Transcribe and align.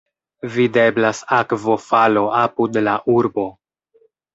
Videblas 0.55 1.21
akvofalo 1.41 2.27
apud 2.41 2.85
la 2.91 3.01
urbo. 3.21 3.51